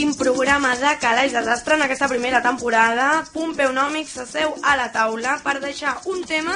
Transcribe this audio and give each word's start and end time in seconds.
l'últim 0.00 0.16
programa 0.16 0.76
de 0.76 0.96
Calaix 0.98 1.32
Desastre 1.32 1.74
en 1.74 1.82
aquesta 1.84 2.06
primera 2.08 2.38
temporada. 2.40 3.26
Pompeu 3.34 3.68
Nòmic 3.68 4.08
s'asseu 4.08 4.54
a 4.64 4.72
la 4.78 4.86
taula 4.94 5.34
per 5.44 5.58
deixar 5.60 5.92
un 6.08 6.22
tema 6.24 6.54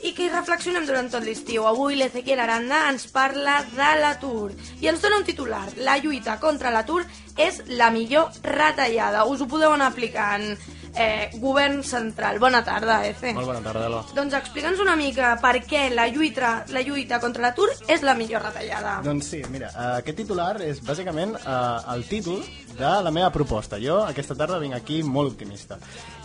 i 0.00 0.14
que 0.16 0.24
hi 0.24 0.30
reflexionem 0.30 0.86
durant 0.88 1.10
tot 1.12 1.26
l'estiu. 1.26 1.66
Avui 1.68 1.98
l'Ezequiel 1.98 2.40
Aranda 2.40 2.86
ens 2.88 3.04
parla 3.12 3.58
de 3.68 3.90
l'atur 4.00 4.54
i 4.80 4.88
ens 4.88 5.04
dona 5.04 5.18
un 5.20 5.28
titular. 5.28 5.66
La 5.76 5.98
lluita 6.00 6.38
contra 6.40 6.72
l'atur 6.72 7.02
és 7.36 7.60
la 7.68 7.90
millor 7.92 8.32
retallada. 8.48 9.26
Us 9.28 9.44
ho 9.44 9.50
podeu 9.50 9.76
anar 9.76 9.90
aplicant. 9.92 10.54
Eh, 10.96 11.30
govern 11.42 11.82
central. 11.82 12.38
Bona 12.38 12.62
tarda, 12.64 13.00
Eze. 13.06 13.32
Molt 13.34 13.48
bona 13.50 13.62
tarda, 13.64 13.86
Elo. 13.88 14.02
Doncs 14.14 14.36
explica'ns 14.38 14.78
una 14.82 14.94
mica 14.96 15.32
per 15.42 15.56
què 15.66 15.88
la 15.90 16.06
lluita, 16.06 16.52
la 16.70 16.84
lluita 16.86 17.18
contra 17.22 17.42
l'atur 17.48 17.70
és 17.90 18.04
la 18.06 18.14
millor 18.14 18.44
retallada. 18.46 19.00
Doncs 19.02 19.32
sí, 19.34 19.42
mira, 19.50 19.72
eh, 19.74 19.88
aquest 20.04 20.22
titular 20.22 20.52
és 20.62 20.82
bàsicament 20.86 21.34
eh, 21.40 21.94
el 21.96 22.06
títol 22.06 22.44
de 22.78 22.92
la 23.02 23.10
meva 23.10 23.30
proposta. 23.34 23.78
Jo 23.82 24.00
aquesta 24.04 24.36
tarda 24.38 24.60
vinc 24.62 24.74
aquí 24.74 25.02
molt 25.02 25.34
optimista. 25.34 25.78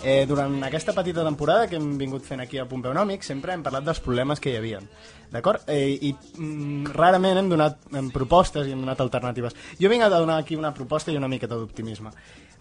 Eh, 0.03 0.25
durant 0.29 0.61
aquesta 0.63 0.93
petita 0.93 1.25
temporada 1.25 1.67
que 1.67 1.77
hem 1.77 1.95
vingut 1.97 2.25
fent 2.25 2.41
aquí 2.45 2.59
a 2.61 2.67
Pompeu 2.69 2.93
Nòmic 2.93 3.25
sempre 3.25 3.53
hem 3.53 3.65
parlat 3.65 3.85
dels 3.89 4.01
problemes 4.05 4.39
que 4.39 4.53
hi 4.53 4.59
havia. 4.61 4.81
D'acord? 5.29 5.67
Eh, 5.69 5.97
I 6.09 6.13
mm, 6.13 6.89
rarament 6.95 7.38
hem 7.38 7.49
donat 7.51 7.89
hem 7.93 8.09
propostes 8.13 8.67
i 8.67 8.73
hem 8.73 8.81
donat 8.81 9.01
alternatives. 9.03 9.55
Jo 9.79 9.91
vinc 9.91 10.05
a 10.05 10.09
donar 10.13 10.39
aquí 10.41 10.57
una 10.57 10.73
proposta 10.73 11.13
i 11.13 11.19
una 11.19 11.29
miqueta 11.29 11.57
d'optimisme. 11.57 12.13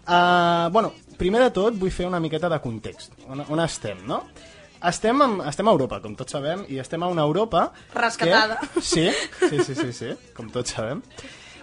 Uh, 0.09 0.69
bueno, 0.73 0.93
primer 1.17 1.41
de 1.43 1.51
tot 1.53 1.75
vull 1.77 1.91
fer 1.93 2.07
una 2.07 2.21
miqueta 2.21 2.49
de 2.49 2.61
context. 2.61 3.13
On, 3.27 3.41
on 3.49 3.61
estem, 3.65 4.05
no? 4.09 4.23
Estem, 4.89 5.21
en, 5.21 5.35
estem 5.49 5.67
a 5.67 5.73
Europa, 5.75 5.99
com 5.99 6.15
tots 6.15 6.33
sabem, 6.37 6.63
i 6.71 6.79
estem 6.79 7.03
a 7.03 7.09
una 7.11 7.25
Europa... 7.27 7.67
Rescatada. 7.93 8.61
Que, 8.63 8.81
sí, 8.81 9.09
sí, 9.41 9.59
sí, 9.65 9.75
sí, 9.75 9.91
sí, 9.93 10.13
com 10.37 10.47
tots 10.53 10.77
sabem. 10.77 11.03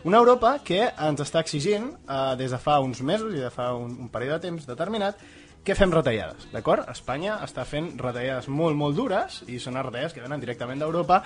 Una 0.06 0.20
Europa 0.20 0.52
que 0.62 0.84
ens 0.84 1.22
està 1.24 1.40
exigint, 1.42 1.88
uh, 2.04 2.34
des 2.38 2.52
de 2.52 2.60
fa 2.62 2.76
uns 2.84 3.00
mesos 3.02 3.32
i 3.34 3.40
de 3.42 3.50
fa 3.50 3.72
un, 3.74 3.96
un 4.04 4.12
període 4.12 4.38
de 4.38 4.50
temps 4.50 4.68
determinat, 4.68 5.22
que 5.66 5.74
fem 5.74 5.90
retallades, 5.90 6.46
d'acord? 6.54 6.86
Espanya 6.92 7.40
està 7.44 7.64
fent 7.66 7.90
retallades 7.98 8.46
molt, 8.46 8.78
molt 8.78 8.94
dures, 8.94 9.40
i 9.50 9.58
són 9.62 9.78
retallades 9.80 10.14
que 10.14 10.22
venen 10.22 10.42
directament 10.42 10.82
d'Europa, 10.82 11.20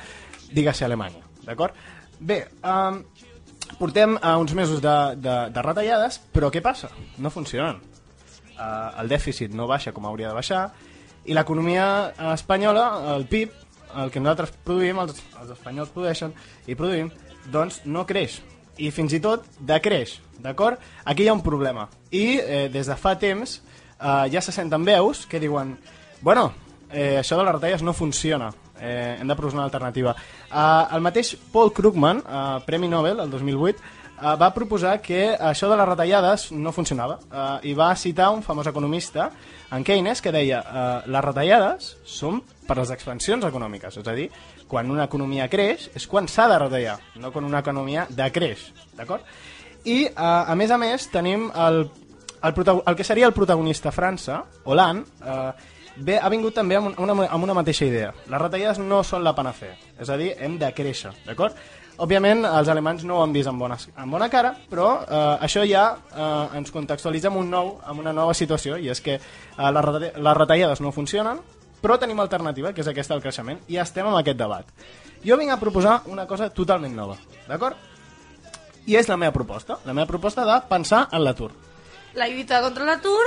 digues-se 0.56 0.86
Alemanya, 0.86 1.20
d'acord? 1.44 1.77
Bé, 2.20 2.41
um, 2.64 3.02
portem 3.77 4.16
uh, 4.16 4.36
uns 4.41 4.56
mesos 4.56 4.80
de, 4.80 4.96
de, 5.20 5.36
de 5.52 5.64
retallades, 5.66 6.20
però 6.33 6.48
què 6.52 6.64
passa? 6.64 6.88
No 7.20 7.33
funcionen. 7.33 7.83
Uh, 8.56 9.00
el 9.02 9.12
dèficit 9.12 9.52
no 9.56 9.68
baixa 9.68 9.92
com 9.92 10.08
hauria 10.08 10.33
de 10.33 10.38
baixar, 10.41 10.64
i 11.28 11.36
l'economia 11.36 11.86
espanyola, 12.33 12.86
el 13.14 13.28
PIB, 13.28 13.52
el 14.00 14.12
que 14.12 14.22
nosaltres 14.22 14.55
produïm, 14.64 15.02
els, 15.02 15.20
els 15.41 15.52
espanyols 15.52 15.92
produeixen 15.92 16.33
i 16.64 16.77
produïm, 16.78 17.11
doncs 17.52 17.83
no 17.84 18.06
creix. 18.08 18.41
I 18.80 18.88
fins 18.94 19.12
i 19.12 19.20
tot 19.20 19.44
decreix, 19.61 20.16
d'acord? 20.41 20.80
Aquí 21.05 21.27
hi 21.27 21.28
ha 21.28 21.36
un 21.36 21.44
problema. 21.44 21.91
I 22.08 22.38
eh, 22.41 22.68
des 22.72 22.88
de 22.88 22.96
fa 22.96 23.18
temps 23.20 23.58
eh, 23.58 23.80
ja 24.01 24.41
se 24.41 24.53
senten 24.53 24.84
veus 24.84 25.27
que 25.29 25.41
diuen 25.41 25.75
bueno, 26.20 26.53
eh, 26.91 27.19
això 27.20 27.39
de 27.39 27.45
les 27.45 27.55
retalles 27.55 27.83
no 27.83 27.93
funciona, 27.93 28.51
eh, 28.81 29.17
hem 29.20 29.29
de 29.29 29.37
proposar 29.37 29.59
una 29.59 29.65
alternativa. 29.65 30.15
Eh, 30.51 30.84
el 30.95 31.01
mateix 31.01 31.37
Paul 31.53 31.73
Krugman, 31.73 32.19
eh, 32.19 32.61
Premi 32.67 32.89
Nobel, 32.89 33.20
el 33.20 33.31
2008, 33.31 33.81
eh, 34.20 34.37
va 34.37 34.53
proposar 34.55 35.01
que 35.01 35.37
això 35.37 35.69
de 35.69 35.77
les 35.77 35.89
retallades 35.89 36.51
no 36.53 36.73
funcionava 36.73 37.19
eh, 37.31 37.70
i 37.70 37.75
va 37.75 37.95
citar 37.97 38.31
un 38.31 38.42
famós 38.42 38.67
economista, 38.67 39.31
en 39.73 39.84
Keynes, 39.84 40.20
que 40.20 40.33
deia 40.33 40.61
eh, 40.61 41.03
les 41.07 41.25
retallades 41.25 41.95
són 42.05 42.42
per 42.67 42.77
les 42.79 42.91
expansions 42.91 43.45
econòmiques, 43.45 43.97
és 43.97 44.07
a 44.07 44.14
dir, 44.14 44.29
quan 44.69 44.91
una 44.91 45.05
economia 45.05 45.48
creix 45.48 45.89
és 45.95 46.07
quan 46.07 46.29
s'ha 46.29 46.48
de 46.48 46.59
retallar, 46.59 46.98
no 47.17 47.33
quan 47.33 47.45
una 47.45 47.64
economia 47.64 48.07
decreix, 48.11 48.70
d'acord? 48.98 49.24
I, 49.85 50.05
eh, 50.05 50.13
a 50.14 50.55
més 50.55 50.70
a 50.70 50.79
més, 50.79 51.08
tenim 51.08 51.48
el, 51.55 51.86
el, 52.42 52.83
el 52.86 52.96
que 52.96 53.05
seria 53.05 53.27
el 53.27 53.34
protagonista 53.36 53.92
França, 53.92 54.45
Hollande, 54.64 55.06
eh, 55.24 55.52
bé, 55.96 56.18
ha 56.18 56.30
vingut 56.33 56.55
també 56.56 56.78
amb 56.78 56.98
una, 56.98 57.17
amb 57.27 57.45
una 57.45 57.56
mateixa 57.56 57.86
idea. 57.86 58.14
Les 58.30 58.42
retallades 58.42 58.80
no 58.80 59.02
són 59.05 59.24
la 59.24 59.34
panacea, 59.36 59.77
és 60.01 60.11
a 60.11 60.17
dir, 60.20 60.33
hem 60.39 60.58
de 60.58 60.73
créixer, 60.77 61.12
d'acord? 61.27 61.56
Òbviament, 62.00 62.46
els 62.48 62.68
alemanys 62.73 63.05
no 63.05 63.18
ho 63.18 63.23
han 63.27 63.33
vist 63.34 63.50
amb 63.50 63.61
bona, 63.61 63.77
amb 64.00 64.14
bona 64.17 64.30
cara, 64.33 64.55
però 64.70 64.89
eh, 65.02 65.45
això 65.45 65.67
ja 65.68 65.84
eh, 65.92 66.56
ens 66.56 66.73
contextualitza 66.73 67.29
amb, 67.29 67.42
un 67.42 67.50
nou, 67.52 67.74
amb 67.84 68.00
una 68.00 68.14
nova 68.17 68.33
situació, 68.34 68.79
i 68.80 68.89
és 68.89 69.02
que 69.05 69.18
eh, 69.18 69.73
les, 69.77 69.90
les 70.17 70.39
retallades 70.39 70.80
no 70.80 70.95
funcionen, 70.96 71.42
però 71.80 71.98
tenim 72.00 72.20
alternativa, 72.20 72.73
que 72.73 72.80
és 72.80 72.89
aquesta 72.89 73.17
del 73.17 73.24
creixement, 73.24 73.61
i 73.68 73.77
estem 73.80 74.08
amb 74.08 74.17
aquest 74.20 74.40
debat. 74.40 74.68
Jo 75.24 75.36
vinc 75.36 75.52
a 75.52 75.61
proposar 75.61 76.00
una 76.08 76.27
cosa 76.29 76.48
totalment 76.56 76.96
nova, 76.96 77.18
d'acord? 77.48 77.77
I 78.89 78.96
és 78.96 79.08
la 79.08 79.18
meva 79.20 79.36
proposta, 79.36 79.77
la 79.84 79.92
meva 79.92 80.08
proposta 80.08 80.46
de 80.48 80.56
pensar 80.70 81.06
en 81.12 81.24
l'atur. 81.24 81.50
La 82.19 82.29
lluita 82.29 82.61
contra 82.65 82.87
l'atur 82.89 83.23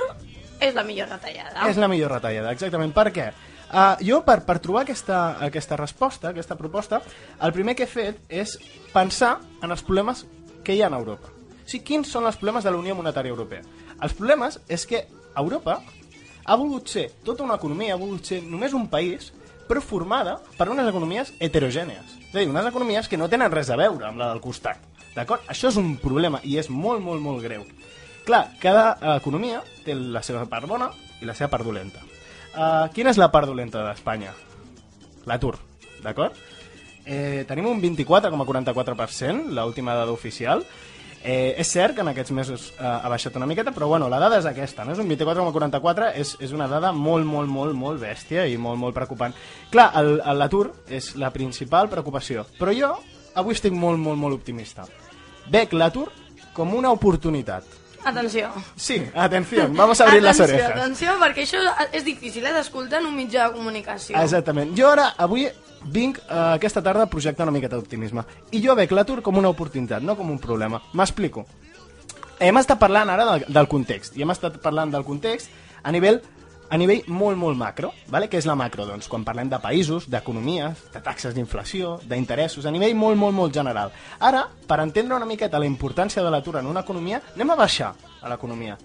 és 0.60 0.76
la 0.76 0.84
millor 0.84 1.10
retallada. 1.12 1.68
És 1.70 1.80
la 1.80 1.90
millor 1.92 2.12
retallada, 2.16 2.52
exactament. 2.52 2.94
Per 2.96 3.10
què? 3.16 3.32
Uh, 3.74 3.96
jo, 4.06 4.20
per, 4.22 4.44
per 4.46 4.60
trobar 4.62 4.84
aquesta, 4.84 5.40
aquesta 5.42 5.78
resposta, 5.80 6.30
aquesta 6.30 6.58
proposta, 6.60 7.00
el 7.42 7.54
primer 7.56 7.74
que 7.74 7.88
he 7.88 7.90
fet 7.90 8.20
és 8.30 8.58
pensar 8.94 9.40
en 9.64 9.74
els 9.74 9.82
problemes 9.82 10.28
que 10.64 10.76
hi 10.76 10.84
ha 10.84 10.92
a 10.92 11.00
Europa. 11.00 11.32
O 11.34 11.66
sigui, 11.66 11.84
quins 11.88 12.12
són 12.12 12.28
els 12.30 12.38
problemes 12.38 12.68
de 12.68 12.74
la 12.74 12.78
Unió 12.78 12.94
Monetària 12.96 13.34
Europea? 13.34 13.64
Els 14.04 14.14
problemes 14.14 14.60
és 14.68 14.86
que 14.86 15.06
Europa 15.40 15.80
ha 16.46 16.58
volgut 16.60 16.92
ser 16.92 17.08
tota 17.26 17.48
una 17.48 17.58
economia, 17.58 17.96
ha 17.96 18.02
volgut 18.02 18.30
ser 18.30 18.44
només 18.44 18.76
un 18.78 18.90
país, 18.92 19.32
però 19.68 19.82
formada 19.82 20.38
per 20.58 20.68
unes 20.70 20.88
economies 20.90 21.34
heterogènies. 21.40 22.18
És 22.30 22.36
a 22.36 22.42
dir, 22.42 22.50
unes 22.52 22.68
economies 22.68 23.08
que 23.10 23.18
no 23.18 23.30
tenen 23.32 23.52
res 23.52 23.72
a 23.72 23.80
veure 23.80 24.10
amb 24.10 24.20
la 24.22 24.30
del 24.34 24.44
costat. 24.44 24.84
D'acord? 25.16 25.46
Això 25.50 25.70
és 25.72 25.80
un 25.80 25.96
problema 26.02 26.42
i 26.44 26.60
és 26.60 26.70
molt, 26.70 27.02
molt, 27.02 27.22
molt 27.24 27.42
greu. 27.46 27.66
Clar, 28.24 28.46
cada 28.62 28.86
eh, 28.96 29.18
economia 29.18 29.62
té 29.84 29.96
la 29.96 30.24
seva 30.24 30.46
part 30.50 30.68
bona 30.70 30.90
i 31.22 31.28
la 31.28 31.36
seva 31.36 31.52
part 31.52 31.68
dolenta. 31.68 32.04
Uh, 32.54 32.86
quina 32.94 33.10
és 33.10 33.18
la 33.18 33.32
part 33.34 33.50
dolenta 33.50 33.82
d'Espanya? 33.82 34.30
L'atur, 35.26 35.56
d'acord? 36.04 36.38
Eh, 37.06 37.44
tenim 37.48 37.68
un 37.68 37.82
24,44%, 37.82 39.50
l'última 39.52 39.96
dada 39.98 40.12
oficial. 40.12 40.64
Eh, 41.24 41.56
és 41.58 41.70
cert 41.72 41.96
que 41.96 42.04
en 42.04 42.10
aquests 42.12 42.34
mesos 42.36 42.66
eh, 42.74 42.84
ha 42.84 43.08
baixat 43.08 43.38
una 43.40 43.48
miqueta, 43.48 43.72
però 43.72 43.88
bueno, 43.88 44.10
la 44.12 44.20
dada 44.20 44.42
és 44.42 44.48
aquesta, 44.48 44.84
no? 44.84 44.92
és 44.92 45.00
un 45.00 45.08
24,44, 45.08 46.10
és, 46.20 46.34
és 46.44 46.52
una 46.52 46.68
dada 46.68 46.92
molt, 46.92 47.26
molt, 47.26 47.48
molt, 47.48 47.76
molt 47.80 48.02
bèstia 48.04 48.44
i 48.52 48.58
molt, 48.60 48.80
molt 48.80 48.96
preocupant. 48.96 49.36
Clar, 49.72 49.88
l'atur 50.36 50.68
és 50.92 51.14
la 51.16 51.32
principal 51.32 51.88
preocupació, 51.92 52.44
però 52.60 52.76
jo 52.76 52.92
avui 53.40 53.56
estic 53.56 53.72
molt, 53.72 54.04
molt, 54.04 54.20
molt 54.20 54.36
optimista. 54.42 54.84
Veig 55.52 55.72
l'atur 55.74 56.10
com 56.54 56.76
una 56.76 56.92
oportunitat. 56.92 57.83
Atenció. 58.06 58.50
Sí, 58.76 59.02
atenció, 59.16 59.70
vamos 59.72 60.02
a 60.02 60.06
abrir 60.06 60.22
las 60.24 60.40
atenció, 60.40 60.66
orejas. 60.66 60.82
atenció, 60.82 61.14
perquè 61.22 61.46
això 61.46 61.62
és 61.96 62.04
difícil 62.04 62.46
eh, 62.46 62.54
d'escoltar 62.54 63.00
en 63.00 63.08
un 63.08 63.16
mitjà 63.16 63.48
de 63.48 63.56
comunicació. 63.58 64.18
Exactament. 64.20 64.74
Jo 64.78 64.90
ara, 64.92 65.14
avui, 65.18 65.48
vinc 65.86 66.20
eh, 66.20 66.40
aquesta 66.58 66.84
tarda 66.84 67.08
a 67.08 67.12
projectar 67.12 67.48
una 67.48 67.56
miqueta 67.56 67.78
d'optimisme. 67.80 68.26
I 68.52 68.62
jo 68.66 68.76
veig 68.76 68.92
l'atur 68.92 69.22
com 69.24 69.38
una 69.40 69.50
oportunitat, 69.50 70.04
no 70.04 70.18
com 70.20 70.30
un 70.32 70.40
problema. 70.40 70.82
M'explico. 70.94 71.46
Hem 72.44 72.58
estat 72.60 72.80
parlant 72.82 73.10
ara 73.14 73.26
del, 73.30 73.46
del 73.48 73.68
context, 73.72 74.18
i 74.18 74.24
hem 74.26 74.32
estat 74.36 74.60
parlant 74.64 74.92
del 74.92 75.06
context 75.08 75.52
a 75.84 75.92
nivell 75.92 76.20
a 76.74 76.78
nivell 76.78 77.04
molt, 77.08 77.38
molt 77.38 77.58
macro. 77.58 77.92
Vale? 78.10 78.26
Què 78.30 78.40
és 78.42 78.48
la 78.50 78.56
macro? 78.58 78.88
Doncs 78.90 79.06
quan 79.12 79.22
parlem 79.26 79.50
de 79.52 79.60
països, 79.62 80.08
d'economies, 80.10 80.88
de 80.94 81.02
taxes 81.06 81.36
d'inflació, 81.36 82.00
d'interessos, 82.10 82.66
a 82.66 82.74
nivell 82.74 82.96
molt, 82.98 83.20
molt, 83.20 83.36
molt 83.38 83.54
general. 83.54 83.94
Ara, 84.20 84.48
per 84.68 84.80
entendre 84.82 85.20
una 85.20 85.30
miqueta 85.30 85.62
la 85.62 85.70
importància 85.70 86.26
de 86.26 86.34
l'atur 86.34 86.58
en 86.58 86.72
una 86.72 86.82
economia, 86.82 87.22
anem 87.36 87.54
a 87.54 87.60
baixar 87.62 87.94
a 87.94 88.34
l'economia. 88.34 88.80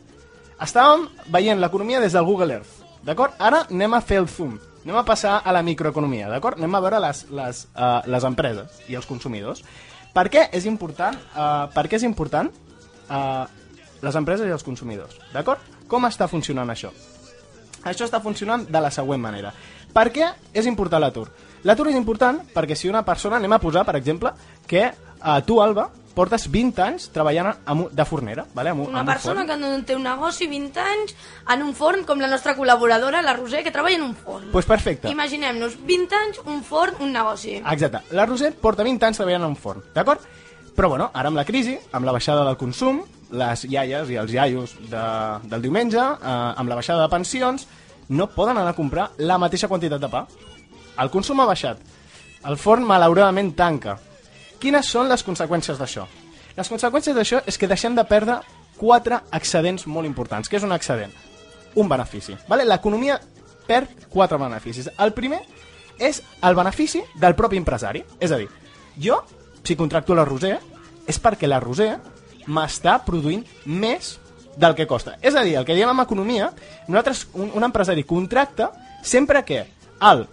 Estàvem 0.61 1.09
veient 1.33 1.63
l'economia 1.63 2.05
des 2.05 2.13
del 2.13 2.29
Google 2.29 2.59
Earth, 2.59 2.85
d'acord? 3.09 3.41
Ara 3.41 3.65
anem 3.71 3.97
a 3.97 4.05
fer 4.05 4.21
el 4.21 4.29
zoom, 4.29 4.59
anem 4.85 5.01
a 5.01 5.07
passar 5.09 5.39
a 5.41 5.55
la 5.57 5.65
microeconomia, 5.65 6.29
d'acord? 6.29 6.61
Anem 6.61 6.77
a 6.77 6.85
veure 6.85 7.01
les, 7.09 7.25
les, 7.33 7.67
uh, 7.73 8.03
les 8.05 8.25
empreses 8.29 8.83
i 8.93 9.01
els 9.01 9.09
consumidors. 9.09 9.65
Per 10.13 10.29
què 10.29 10.51
és 10.53 10.69
important, 10.69 11.17
uh, 11.33 11.71
per 11.73 11.89
què 11.89 11.97
és 11.97 12.05
important 12.05 12.53
uh, 13.09 13.47
les 14.03 14.19
empreses 14.19 14.45
i 14.45 14.53
els 14.53 14.67
consumidors, 14.67 15.17
d'acord? 15.33 15.63
Com 15.89 16.05
està 16.05 16.29
funcionant 16.29 16.69
això? 16.69 16.93
Això 17.91 18.05
està 18.09 18.21
funcionant 18.23 18.67
de 18.69 18.81
la 18.81 18.91
següent 18.91 19.21
manera. 19.21 19.53
Per 19.93 20.11
què 20.13 20.33
és 20.53 20.67
important 20.67 21.01
l'atur? 21.01 21.29
L'atur 21.65 21.89
és 21.89 21.97
important 21.97 22.43
perquè 22.55 22.77
si 22.77 22.89
una 22.89 23.05
persona, 23.05 23.37
anem 23.37 23.53
a 23.53 23.59
posar, 23.59 23.85
per 23.85 23.97
exemple, 23.97 24.31
que 24.67 24.85
eh, 24.85 25.41
tu, 25.47 25.61
Alba, 25.63 25.89
portes 26.19 26.49
20 26.51 26.83
anys 26.83 27.09
treballant 27.15 27.53
amb, 27.65 27.85
un- 27.85 27.91
de 27.95 28.05
fornera, 28.05 28.45
vale? 28.55 28.71
amb, 28.71 28.81
un- 28.83 28.89
Una 28.89 29.01
amb 29.01 29.09
un 29.09 29.15
persona 29.15 29.45
forn. 29.45 29.49
que 29.49 29.57
no 29.57 29.85
té 29.85 29.95
un 29.97 30.03
negoci 30.03 30.47
20 30.49 30.81
anys 30.81 31.15
en 31.55 31.63
un 31.63 31.75
forn, 31.75 32.05
com 32.05 32.19
la 32.21 32.27
nostra 32.27 32.57
col·laboradora, 32.57 33.23
la 33.23 33.35
Roser, 33.35 33.63
que 33.63 33.71
treballa 33.71 33.97
en 33.97 34.03
un 34.03 34.15
forn. 34.17 34.49
Pues 34.51 34.67
perfecte. 34.67 35.09
Imaginem-nos, 35.11 35.77
20 35.87 36.15
anys, 36.17 36.41
un 36.45 36.63
forn, 36.65 36.97
un 37.01 37.13
negoci. 37.13 37.57
Exacte. 37.57 38.01
La 38.11 38.27
Roser 38.27 38.53
porta 38.55 38.83
20 38.83 39.07
anys 39.07 39.17
treballant 39.19 39.43
en 39.45 39.51
un 39.51 39.57
forn, 39.57 39.83
d'acord? 39.95 40.21
Però, 40.75 40.89
bueno, 40.89 41.11
ara 41.15 41.29
amb 41.29 41.37
la 41.37 41.45
crisi, 41.45 41.79
amb 41.93 42.05
la 42.05 42.13
baixada 42.13 42.45
del 42.45 42.57
consum, 42.57 43.03
les 43.31 43.65
iaies 43.69 44.11
i 44.11 44.17
els 44.21 44.33
iaios 44.33 44.75
de, 44.91 45.05
del 45.51 45.63
diumenge, 45.63 46.01
eh, 46.01 46.35
amb 46.57 46.69
la 46.69 46.79
baixada 46.79 47.05
de 47.05 47.13
pensions, 47.13 47.67
no 48.09 48.29
poden 48.33 48.57
anar 48.57 48.73
a 48.73 48.79
comprar 48.79 49.11
la 49.19 49.39
mateixa 49.39 49.69
quantitat 49.69 50.01
de 50.01 50.09
pa. 50.09 50.25
El 50.99 51.11
consum 51.11 51.41
ha 51.41 51.49
baixat. 51.49 51.81
El 52.49 52.57
forn, 52.57 52.87
malauradament, 52.87 53.53
tanca. 53.57 53.99
Quines 54.59 54.89
són 54.91 55.11
les 55.11 55.23
conseqüències 55.27 55.79
d'això? 55.79 56.07
Les 56.57 56.71
conseqüències 56.71 57.15
d'això 57.15 57.43
és 57.47 57.59
que 57.59 57.69
deixem 57.71 57.95
de 57.95 58.05
perdre 58.09 58.41
quatre 58.79 59.21
excedents 59.37 59.87
molt 59.87 60.09
importants. 60.09 60.49
Què 60.49 60.59
és 60.59 60.67
un 60.67 60.75
excedent? 60.75 61.13
Un 61.79 61.89
benefici. 61.91 62.35
Vale? 62.49 62.65
L'economia 62.67 63.19
perd 63.69 64.09
quatre 64.11 64.39
beneficis. 64.41 64.89
El 64.99 65.13
primer 65.15 65.43
és 65.99 66.23
el 66.43 66.57
benefici 66.59 67.03
del 67.21 67.37
propi 67.39 67.59
empresari. 67.61 68.03
És 68.19 68.33
a 68.33 68.39
dir, 68.41 68.49
jo, 68.99 69.21
si 69.63 69.77
contracto 69.77 70.17
la 70.17 70.25
Roser, 70.25 70.57
és 71.07 71.21
perquè 71.23 71.47
la 71.47 71.61
Roser 71.61 71.93
m'està 72.49 72.99
produint 73.05 73.45
més 73.65 74.17
del 74.59 74.75
que 74.75 74.89
costa. 74.91 75.17
És 75.23 75.37
a 75.39 75.45
dir, 75.47 75.55
el 75.61 75.65
que 75.65 75.77
diem 75.77 75.91
en 75.93 76.03
economia, 76.03 76.51
nosaltres, 76.89 77.29
un, 77.35 77.53
un 77.55 77.67
empresari 77.69 78.03
contracta 78.05 78.73
sempre 79.07 79.45
que 79.47 79.63
el 80.03 80.27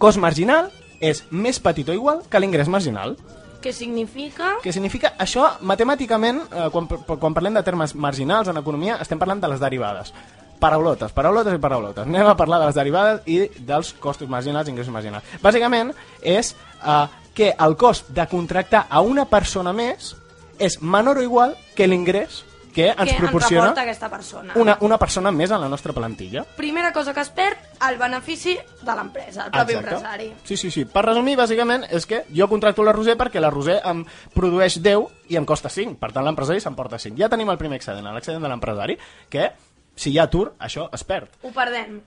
cost 0.00 0.18
marginal 0.18 0.72
és 1.00 1.22
més 1.30 1.60
petit 1.62 1.88
o 1.88 1.94
igual 1.96 2.24
que 2.28 2.40
l'ingrés 2.40 2.68
marginal. 2.68 3.14
Què 3.60 3.72
significa? 3.76 4.56
Què 4.64 4.72
significa? 4.72 5.12
Això, 5.20 5.44
matemàticament, 5.68 6.42
eh, 6.48 6.68
quan, 6.72 6.88
quan 6.88 7.36
parlem 7.36 7.56
de 7.58 7.62
termes 7.64 7.94
marginals 7.94 8.48
en 8.48 8.60
economia, 8.60 8.96
estem 9.04 9.20
parlant 9.20 9.40
de 9.40 9.50
les 9.52 9.60
derivades. 9.60 10.14
Paraulotes, 10.60 11.12
paraulotes 11.16 11.56
i 11.56 11.60
paraulotes. 11.60 12.08
Anem 12.08 12.28
a 12.28 12.36
parlar 12.36 12.58
de 12.60 12.68
les 12.68 12.76
derivades 12.76 13.28
i 13.28 13.38
dels 13.68 13.92
costos 14.00 14.28
marginals 14.28 14.68
i 14.68 14.74
ingressos 14.74 14.92
marginals. 14.92 15.36
Bàsicament, 15.44 15.92
és 16.20 16.54
eh, 16.54 17.06
que 17.36 17.52
el 17.52 17.76
cost 17.80 18.10
de 18.16 18.26
contractar 18.28 18.86
a 18.88 19.04
una 19.04 19.26
persona 19.28 19.72
més 19.76 20.14
és 20.60 20.80
menor 20.82 21.18
o 21.18 21.22
igual 21.24 21.56
que 21.74 21.88
l'ingrés 21.88 22.44
que 22.70 22.90
ens 22.90 23.10
Què 23.10 23.16
proporciona 23.18 23.72
ens 23.72 23.80
aquesta 23.82 24.08
persona? 24.10 24.54
una, 24.54 24.76
una 24.86 24.98
persona 24.98 25.32
més 25.34 25.50
en 25.50 25.60
la 25.60 25.68
nostra 25.68 25.92
plantilla. 25.92 26.44
Primera 26.56 26.92
cosa 26.92 27.12
que 27.14 27.22
es 27.24 27.30
perd, 27.34 27.58
el 27.88 27.98
benefici 27.98 28.56
de 28.56 28.94
l'empresa, 28.94 29.46
el 29.46 29.50
propi 29.50 29.74
Exacte. 29.74 29.94
empresari. 29.94 30.28
Sí, 30.44 30.56
sí, 30.56 30.70
sí. 30.70 30.84
Per 30.84 31.02
resumir, 31.04 31.36
bàsicament, 31.38 31.86
és 31.90 32.06
que 32.06 32.24
jo 32.36 32.46
contracto 32.48 32.84
la 32.86 32.94
Roser 32.94 33.16
perquè 33.18 33.42
la 33.42 33.50
Roser 33.50 33.80
em 33.90 34.04
produeix 34.34 34.78
10 34.82 35.32
i 35.34 35.40
em 35.40 35.48
costa 35.48 35.68
5. 35.72 35.98
Per 35.98 36.12
tant, 36.12 36.24
l'empresari 36.24 36.62
s'emporta 36.62 36.98
5. 36.98 37.18
Ja 37.18 37.28
tenim 37.32 37.50
el 37.50 37.58
primer 37.58 37.80
excedent, 37.80 38.06
l'excedent 38.06 38.42
de 38.42 38.52
l'empresari, 38.52 38.98
que 39.28 39.50
si 39.96 40.12
hi 40.12 40.18
ha 40.18 40.28
atur, 40.30 40.52
això 40.58 40.88
es 40.94 41.04
perd. 41.04 41.34
Ho 41.42 41.50
perdem. 41.56 42.00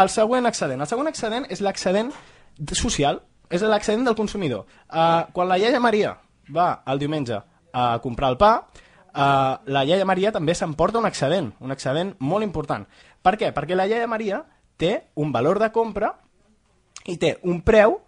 El 0.00 0.10
següent 0.10 0.46
excedent. 0.46 0.80
El 0.80 0.90
següent 0.90 1.10
excedent 1.10 1.46
és 1.50 1.62
l'excedent 1.62 2.10
social, 2.74 3.22
és 3.50 3.62
l'excedent 3.62 4.04
del 4.06 4.18
consumidor. 4.18 4.66
Uh, 4.90 5.30
quan 5.32 5.48
la 5.48 5.58
iaia 5.58 5.80
Maria 5.80 6.16
va 6.50 6.82
el 6.86 6.98
diumenge 6.98 7.40
a 7.72 7.98
comprar 8.02 8.30
el 8.32 8.38
pa, 8.40 8.52
uh, 8.66 9.54
la 9.66 9.84
iaia 9.84 10.06
Maria 10.08 10.32
també 10.32 10.54
s'emporta 10.54 11.00
un 11.00 11.08
excedent, 11.08 11.52
un 11.60 11.72
excedent 11.74 12.14
molt 12.18 12.46
important. 12.46 12.86
Per 13.22 13.36
què? 13.40 13.52
Perquè 13.56 13.78
la 13.78 13.88
iaia 13.90 14.08
Maria 14.10 14.42
té 14.80 15.10
un 15.20 15.32
valor 15.32 15.60
de 15.60 15.70
compra 15.72 16.14
i 17.06 17.16
té 17.20 17.38
un 17.44 17.62
preu... 17.66 18.00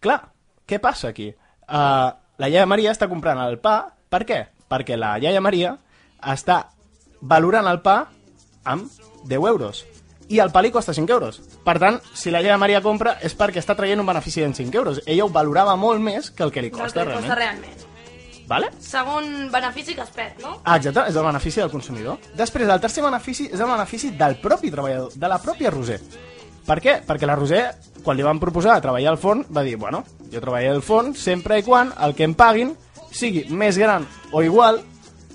Clar, 0.00 0.20
què 0.64 0.78
passa 0.80 1.10
aquí? 1.10 1.26
Uh, 1.68 2.08
la 2.40 2.48
iaia 2.48 2.64
Maria 2.64 2.94
està 2.94 3.08
comprant 3.08 3.40
el 3.44 3.58
pa, 3.60 3.82
per 4.08 4.24
què? 4.24 4.40
Perquè 4.70 4.96
la 4.96 5.18
iaia 5.20 5.42
Maria 5.44 5.74
està 6.32 6.62
valorant 7.20 7.68
el 7.68 7.82
pa 7.84 7.98
amb 8.64 8.88
10 9.28 9.48
euros 9.50 9.84
i 10.30 10.38
el 10.38 10.52
pa 10.54 10.62
li 10.62 10.70
costa 10.70 10.94
5 10.94 11.12
euros. 11.12 11.40
Per 11.66 11.76
tant, 11.82 11.98
si 12.14 12.30
la 12.30 12.40
iaia 12.40 12.56
Maria 12.60 12.80
compra 12.84 13.16
és 13.26 13.34
perquè 13.36 13.60
està 13.60 13.74
traient 13.76 14.00
un 14.00 14.08
benefici 14.08 14.44
de 14.44 14.52
5 14.54 14.78
euros. 14.78 15.02
Ella 15.04 15.26
ho 15.26 15.32
valorava 15.34 15.76
molt 15.76 16.00
més 16.00 16.30
que 16.30 16.46
el 16.46 16.54
que 16.54 16.62
li 16.62 16.70
costa 16.70 17.02
que 17.02 17.08
li 17.10 17.16
costa 17.18 17.34
realment. 17.34 17.66
realment. 17.66 17.89
Vale? 18.50 18.72
Segon 18.82 19.46
benefici 19.52 19.94
que 19.94 20.02
es 20.02 20.10
perd, 20.10 20.40
no? 20.42 20.56
Ah, 20.64 20.80
exacte, 20.80 21.04
és 21.06 21.14
el 21.14 21.26
benefici 21.28 21.62
del 21.62 21.70
consumidor. 21.70 22.18
Després, 22.34 22.66
el 22.66 22.82
tercer 22.82 23.04
benefici 23.04 23.46
és 23.46 23.60
el 23.60 23.70
benefici 23.70 24.10
del 24.18 24.40
propi 24.42 24.72
treballador, 24.74 25.14
de 25.14 25.30
la 25.30 25.38
pròpia 25.38 25.70
Roser. 25.70 26.00
Per 26.66 26.78
què? 26.82 26.96
Perquè 27.06 27.28
la 27.30 27.38
Roser, 27.38 27.62
quan 28.02 28.18
li 28.18 28.26
van 28.26 28.42
proposar 28.42 28.80
treballar 28.82 29.14
al 29.14 29.20
forn, 29.22 29.44
va 29.54 29.62
dir, 29.62 29.76
bueno, 29.78 30.02
jo 30.32 30.42
treballaré 30.42 30.74
al 30.74 30.82
forn 30.82 31.14
sempre 31.14 31.60
i 31.60 31.66
quan 31.66 31.94
el 32.02 32.16
que 32.18 32.26
em 32.26 32.34
paguin 32.34 32.74
sigui 33.14 33.46
més 33.54 33.78
gran 33.78 34.06
o 34.32 34.42
igual 34.42 34.82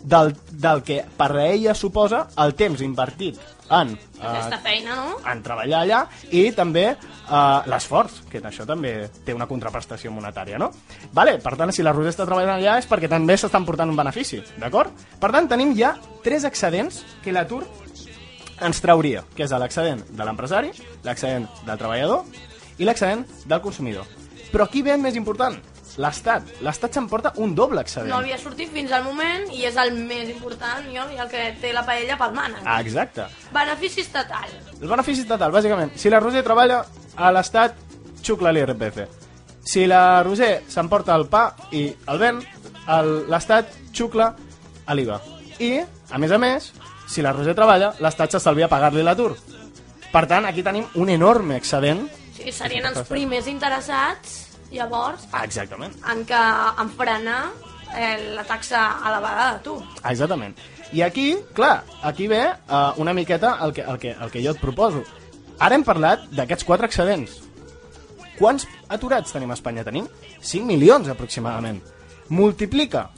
del, 0.04 0.36
del 0.52 0.84
que 0.84 1.02
per 1.18 1.32
a 1.32 1.48
ella 1.48 1.74
suposa 1.76 2.26
el 2.44 2.54
temps 2.56 2.84
invertit 2.84 3.40
en, 3.70 3.94
Aquesta 4.20 4.58
eh, 4.58 4.62
feina, 4.64 4.96
no? 4.96 5.16
en 5.32 5.42
treballar 5.44 5.82
allà 5.84 6.02
i 6.32 6.44
també 6.56 6.86
eh, 6.92 7.60
l'esforç, 7.72 8.22
que 8.30 8.42
això 8.46 8.66
també 8.68 8.94
té 9.26 9.34
una 9.34 9.48
contraprestació 9.50 10.12
monetària, 10.14 10.60
no? 10.62 10.72
Vale, 11.16 11.38
per 11.44 11.56
tant, 11.58 11.74
si 11.74 11.86
la 11.86 11.94
Roser 11.96 12.14
està 12.14 12.28
treballant 12.28 12.60
allà 12.60 12.78
és 12.82 12.90
perquè 12.90 13.10
també 13.12 13.38
s'estan 13.38 13.66
portant 13.66 13.90
un 13.90 13.98
benefici, 13.98 14.42
d'acord? 14.62 14.94
Per 15.22 15.32
tant, 15.34 15.50
tenim 15.50 15.74
ja 15.78 15.96
tres 16.26 16.46
excedents 16.48 17.04
que 17.24 17.34
l'atur 17.36 17.64
ens 18.64 18.82
trauria, 18.82 19.26
que 19.36 19.44
és 19.44 19.52
l'excedent 19.52 20.04
de 20.10 20.28
l'empresari, 20.28 20.72
l'excedent 21.04 21.50
del 21.66 21.80
treballador 21.82 22.24
i 22.80 22.88
l'excedent 22.88 23.26
del 23.46 23.64
consumidor. 23.64 24.06
Però 24.52 24.70
aquí 24.70 24.82
ve 24.86 24.96
més 24.96 25.18
important, 25.20 25.58
l'Estat. 25.98 26.44
L'Estat 26.62 26.94
s'emporta 26.94 27.32
un 27.38 27.54
doble 27.56 27.82
excedent. 27.82 28.10
No 28.12 28.18
havia 28.20 28.38
sortit 28.38 28.72
fins 28.74 28.92
al 28.92 29.04
moment 29.06 29.46
i 29.56 29.64
és 29.66 29.78
el 29.80 29.94
més 29.96 30.30
important 30.30 30.86
jo, 30.92 31.06
i 31.16 31.20
el 31.22 31.30
que 31.32 31.44
té 31.62 31.72
la 31.74 31.86
paella 31.88 32.18
pel 32.20 32.34
mànec. 32.36 32.62
Ah, 32.66 32.80
exacte. 32.82 33.26
Benefici 33.54 34.02
estatal. 34.02 34.50
El 34.82 34.88
benefici 34.92 35.22
estatal, 35.22 35.52
bàsicament, 35.56 35.94
si 35.96 36.10
la 36.12 36.20
Roser 36.20 36.44
treballa, 36.44 36.82
a 37.16 37.32
l'Estat 37.32 37.76
xucla 38.22 38.52
l'IRPF. 38.52 39.06
Si 39.66 39.86
la 39.88 40.22
Roser 40.24 40.64
s'emporta 40.68 41.16
el 41.16 41.28
pa 41.32 41.56
i 41.72 41.88
el 42.08 42.18
ven, 42.20 42.42
el- 42.88 43.26
l'Estat 43.32 43.72
xucla 43.94 44.36
a 44.86 44.94
l'IVA. 44.94 45.22
I, 45.60 45.80
a 46.12 46.18
més 46.20 46.32
a 46.32 46.38
més, 46.38 46.74
si 47.08 47.22
la 47.24 47.32
Roser 47.34 47.56
treballa, 47.56 47.94
l'Estat 48.00 48.32
s'estalvia 48.36 48.68
pagar-li 48.68 49.02
l'atur. 49.02 49.36
Per 50.12 50.26
tant, 50.28 50.46
aquí 50.46 50.62
tenim 50.64 50.86
un 50.96 51.10
enorme 51.10 51.56
excedent. 51.58 52.06
Sí, 52.36 52.52
serien 52.52 52.86
els 52.86 53.08
primers 53.08 53.48
interessats, 53.48 54.45
llavors, 54.72 55.28
Ah, 55.32 55.44
exactament. 55.46 55.94
en, 56.12 56.26
que, 56.26 56.36
en 56.82 56.90
frenar 56.90 57.52
eh, 57.96 58.34
la 58.36 58.44
taxa 58.44 59.00
elevada 59.06 59.52
d'atur. 59.54 59.82
Ah, 60.04 60.12
exactament. 60.12 60.56
I 60.94 61.02
aquí, 61.02 61.36
clar, 61.54 61.84
aquí 62.04 62.28
ve 62.28 62.44
uh, 62.70 62.94
una 63.02 63.14
miqueta 63.14 63.58
el 63.66 63.74
que, 63.74 63.82
el, 63.82 63.98
que, 64.00 64.12
el 64.12 64.32
que 64.32 64.44
jo 64.44 64.52
et 64.52 64.60
proposo. 64.62 65.04
Ara 65.60 65.76
hem 65.76 65.84
parlat 65.84 66.28
d'aquests 66.36 66.64
quatre 66.68 66.86
excedents. 66.88 67.42
Quants 68.38 68.68
aturats 68.92 69.32
tenim 69.32 69.52
a 69.52 69.56
Espanya? 69.56 69.84
Tenim 69.88 70.08
5 70.42 70.66
milions 70.68 71.08
aproximadament. 71.10 71.82
Multiplica, 72.30 73.10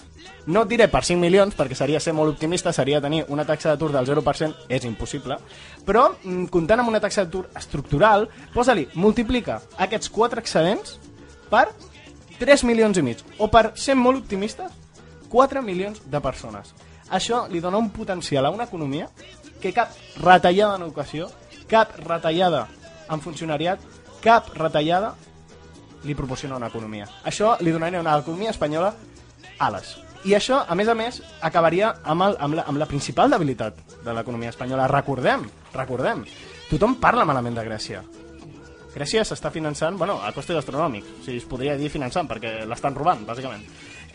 no 0.47 0.61
et 0.63 0.69
diré 0.71 0.87
per 0.87 1.03
5 1.03 1.19
milions, 1.19 1.55
perquè 1.57 1.75
seria 1.75 1.99
ser 1.99 2.13
molt 2.13 2.35
optimista, 2.35 2.71
seria 2.73 3.01
tenir 3.03 3.25
una 3.27 3.45
taxa 3.45 3.73
d'atur 3.73 3.91
del 3.91 4.05
0%, 4.07 4.53
és 4.69 4.85
impossible, 4.85 5.37
però 5.85 6.11
mm, 6.23 6.45
comptant 6.53 6.79
amb 6.83 6.89
una 6.93 7.01
taxa 7.03 7.25
d'atur 7.25 7.47
estructural, 7.57 8.29
posa-li, 8.53 8.87
multiplica 8.95 9.59
aquests 9.77 10.09
quatre 10.13 10.39
excedents 10.43 10.99
per 11.49 11.67
3 12.39 12.63
milions 12.69 12.97
i 12.97 13.03
mig, 13.05 13.23
o 13.39 13.49
per 13.49 13.71
ser 13.75 13.95
molt 13.97 14.23
optimistes, 14.23 14.71
4 15.31 15.63
milions 15.65 16.03
de 16.05 16.21
persones. 16.23 16.73
Això 17.09 17.45
li 17.49 17.61
dona 17.63 17.79
un 17.79 17.89
potencial 17.95 18.45
a 18.45 18.51
una 18.51 18.67
economia 18.67 19.07
que 19.61 19.73
cap 19.73 19.93
retallada 20.21 20.75
en 20.75 20.83
educació, 20.85 21.29
cap 21.67 21.95
retallada 22.03 22.67
en 23.09 23.23
funcionariat, 23.23 23.79
cap 24.23 24.51
retallada 24.55 25.15
li 26.03 26.15
proporciona 26.15 26.57
una 26.57 26.69
economia. 26.69 27.07
Això 27.25 27.55
li 27.61 27.71
donaria 27.71 28.01
una 28.03 28.17
economia 28.19 28.51
espanyola 28.53 28.93
ales. 29.59 29.95
I 30.27 30.33
això, 30.35 30.59
a 30.67 30.75
més 30.75 30.89
a 30.89 30.95
més, 30.97 31.21
acabaria 31.41 31.93
amb, 32.03 32.25
el, 32.25 32.37
amb, 32.41 32.57
la, 32.57 32.65
amb 32.67 32.81
la 32.81 32.87
principal 32.89 33.31
debilitat 33.31 33.77
de 34.03 34.13
l'economia 34.13 34.51
espanyola. 34.51 34.87
Recordem, 34.91 35.45
recordem, 35.73 36.25
tothom 36.71 36.97
parla 37.01 37.25
malament 37.25 37.55
de 37.55 37.65
Grècia. 37.67 38.01
Grècia 38.93 39.23
s'està 39.27 39.51
finançant, 39.53 39.97
bueno, 39.99 40.17
a 40.23 40.31
costes 40.33 40.57
astronòmics, 40.57 41.09
o 41.19 41.25
sigui, 41.25 41.41
es 41.41 41.47
podria 41.49 41.75
dir 41.77 41.91
finançant, 41.93 42.29
perquè 42.29 42.63
l'estan 42.65 42.95
robant, 42.97 43.25
bàsicament. 43.27 43.65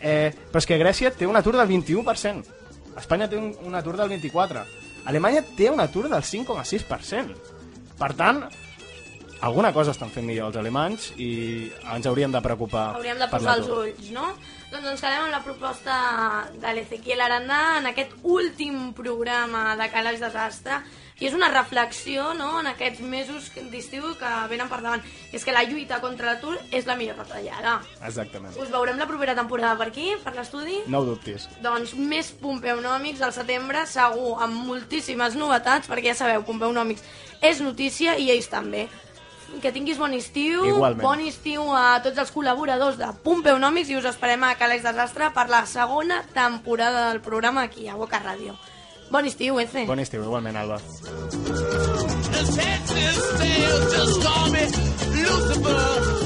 Eh, 0.01 0.33
però 0.51 0.59
és 0.59 0.67
que 0.67 0.79
Grècia 0.81 1.13
té 1.15 1.29
un 1.29 1.39
atur 1.39 1.55
del 1.55 1.69
21%, 1.69 2.59
Espanya 2.99 3.29
té 3.29 3.39
un, 3.39 3.53
un 3.65 3.75
atur 3.75 3.95
del 3.97 4.11
24%, 4.11 4.65
Alemanya 5.05 5.41
té 5.57 5.69
un 5.69 5.81
atur 5.83 6.07
del 6.07 6.23
5,6%. 6.23 7.35
Per 7.99 8.11
tant, 8.17 8.45
alguna 9.43 9.73
cosa 9.75 9.91
estan 9.91 10.11
fent 10.13 10.25
millor 10.25 10.51
els 10.51 10.57
alemanys 10.61 11.11
i 11.19 11.29
ens 11.93 12.07
hauríem 12.07 12.31
de 12.31 12.41
preocupar 12.41 12.93
Hauríem 12.95 13.19
de 13.19 13.27
posar 13.27 13.57
els 13.59 13.67
ulls, 13.67 14.09
no? 14.15 14.31
Doncs 14.71 14.87
ens 14.93 15.03
quedem 15.03 15.25
amb 15.27 15.33
la 15.35 15.43
proposta 15.45 15.95
de 16.57 16.71
l'Ezequiel 16.73 17.21
Aranda 17.21 17.59
en 17.81 17.91
aquest 17.91 18.15
últim 18.23 18.93
programa 18.97 19.73
de 19.77 19.89
Calaix 19.91 20.23
Desastre 20.23 20.79
i 21.19 21.27
és 21.29 21.35
una 21.37 21.49
reflexió 21.51 22.31
no, 22.33 22.47
en 22.59 22.71
aquests 22.71 23.03
mesos 23.05 23.51
d'estiu 23.69 24.09
que 24.19 24.31
venen 24.49 24.71
per 24.71 24.79
davant. 24.81 25.03
I 25.31 25.37
és 25.37 25.45
que 25.45 25.53
la 25.53 25.61
lluita 25.67 25.99
contra 26.01 26.31
l'atur 26.31 26.55
és 26.73 26.87
la 26.89 26.97
millor 26.99 27.19
retallada. 27.21 27.77
Exactament. 28.01 28.57
Us 28.59 28.71
veurem 28.73 28.97
la 28.99 29.07
propera 29.07 29.37
temporada 29.37 29.77
per 29.79 29.91
aquí, 29.91 30.09
per 30.23 30.33
l'estudi? 30.35 30.81
No 30.87 31.03
ho 31.03 31.09
dubtis. 31.13 31.45
Doncs 31.63 31.93
més 31.99 32.33
Pompeunòmics 32.41 33.21
al 33.23 33.35
setembre, 33.35 33.85
segur, 33.87 34.33
amb 34.43 34.65
moltíssimes 34.67 35.37
novetats, 35.39 35.87
perquè 35.91 36.11
ja 36.11 36.19
sabeu, 36.25 36.43
Pompeunòmics 36.49 37.05
és 37.45 37.61
notícia 37.61 38.17
i 38.17 38.31
ells 38.33 38.49
també 38.51 38.87
que 39.61 39.71
tinguis 39.71 39.97
bon 39.97 40.13
estiu, 40.13 40.65
Igualment. 40.65 41.01
bon 41.03 41.19
estiu 41.21 41.63
a 41.75 42.01
tots 42.03 42.17
els 42.17 42.31
col·laboradors 42.33 42.97
de 42.97 43.09
Pumpeonòmics 43.23 43.89
i 43.89 43.97
us 43.99 44.05
esperem 44.09 44.43
a 44.43 44.55
Calex 44.55 44.83
Desastre 44.83 45.31
per 45.35 45.49
la 45.49 45.65
segona 45.65 46.23
temporada 46.33 47.09
del 47.11 47.21
programa 47.21 47.63
aquí 47.63 47.87
a 47.87 47.95
Boca 47.95 48.21
Ràdio. 48.23 48.55
Bon 49.11 49.25
estiu, 49.25 49.59
Ence. 49.59 49.85
Bon 49.85 49.99
estiu, 49.99 50.23
igualment, 50.23 50.57
Alba. 50.57 50.79
The 55.53 56.22